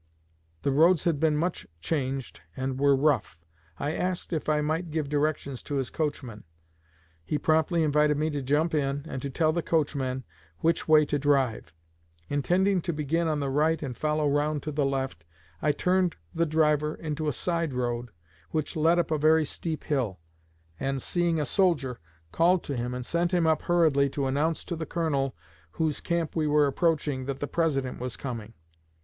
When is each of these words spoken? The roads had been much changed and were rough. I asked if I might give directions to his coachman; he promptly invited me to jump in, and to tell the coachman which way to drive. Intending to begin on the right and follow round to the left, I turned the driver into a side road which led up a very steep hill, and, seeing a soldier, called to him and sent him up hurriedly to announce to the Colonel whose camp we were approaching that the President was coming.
The 0.63 0.71
roads 0.71 1.03
had 1.03 1.19
been 1.19 1.37
much 1.37 1.67
changed 1.79 2.41
and 2.57 2.79
were 2.79 2.95
rough. 2.95 3.37
I 3.77 3.91
asked 3.93 4.33
if 4.33 4.49
I 4.49 4.59
might 4.59 4.89
give 4.89 5.09
directions 5.09 5.61
to 5.61 5.75
his 5.75 5.91
coachman; 5.91 6.43
he 7.23 7.37
promptly 7.37 7.83
invited 7.83 8.17
me 8.17 8.31
to 8.31 8.41
jump 8.41 8.73
in, 8.73 9.05
and 9.07 9.21
to 9.21 9.29
tell 9.29 9.53
the 9.53 9.61
coachman 9.61 10.23
which 10.61 10.87
way 10.87 11.05
to 11.05 11.19
drive. 11.19 11.71
Intending 12.29 12.81
to 12.81 12.91
begin 12.91 13.27
on 13.27 13.41
the 13.41 13.51
right 13.51 13.83
and 13.83 13.95
follow 13.95 14.27
round 14.27 14.63
to 14.63 14.71
the 14.71 14.87
left, 14.87 15.23
I 15.61 15.71
turned 15.71 16.15
the 16.33 16.47
driver 16.47 16.95
into 16.95 17.27
a 17.27 17.31
side 17.31 17.71
road 17.71 18.09
which 18.49 18.75
led 18.75 18.97
up 18.97 19.11
a 19.11 19.19
very 19.19 19.45
steep 19.45 19.83
hill, 19.83 20.19
and, 20.79 20.99
seeing 20.99 21.39
a 21.39 21.45
soldier, 21.45 21.99
called 22.31 22.63
to 22.63 22.75
him 22.75 22.95
and 22.95 23.05
sent 23.05 23.35
him 23.35 23.45
up 23.45 23.61
hurriedly 23.61 24.09
to 24.09 24.25
announce 24.25 24.63
to 24.63 24.75
the 24.75 24.87
Colonel 24.87 25.35
whose 25.73 26.01
camp 26.01 26.35
we 26.35 26.47
were 26.47 26.65
approaching 26.65 27.25
that 27.25 27.39
the 27.39 27.45
President 27.45 27.99
was 27.99 28.17
coming. 28.17 28.55